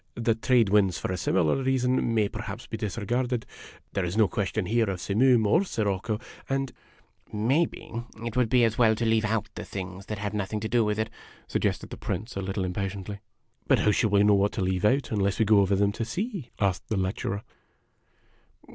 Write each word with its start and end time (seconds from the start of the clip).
The 0.15 0.33
trade 0.33 0.69
winds 0.69 0.97
for 0.97 1.11
a 1.11 1.15
similar 1.15 1.57
reason 1.61 2.15
may 2.15 2.27
perhaps 2.27 2.65
be 2.65 2.75
disregarded. 2.75 3.45
There 3.93 4.03
is 4.03 4.17
no 4.17 4.27
question 4.27 4.65
here 4.65 4.89
of 4.89 4.99
simoom 4.99 5.45
or 5.45 5.63
sirocco, 5.63 6.19
and 6.49 6.71
""Maybe 7.31 7.91
it 8.25 8.35
would 8.35 8.49
be 8.49 8.63
as 8.63 8.79
well 8.79 8.95
to 8.95 9.05
leave 9.05 9.25
out 9.25 9.47
the 9.53 9.63
things 9.63 10.07
that 10.07 10.17
have 10.17 10.33
nothing 10.33 10.59
to 10.61 10.67
do 10.67 10.83
with 10.83 10.97
it," 10.97 11.11
suggested 11.47 11.91
the 11.91 11.97
Prince, 11.97 12.35
a 12.35 12.41
little 12.41 12.65
impatiently." 12.65 13.19
But 13.67 13.77
how 13.81 13.91
shall 13.91 14.09
we 14.09 14.23
know 14.23 14.33
what 14.33 14.53
to 14.53 14.61
leave 14.61 14.85
out 14.85 15.11
unless 15.11 15.37
we 15.37 15.45
go 15.45 15.59
over 15.59 15.75
them 15.75 15.91
to 15.91 16.03
see?" 16.03 16.49
asked 16.59 16.87
the 16.89 16.97
lecturer. 16.97 17.43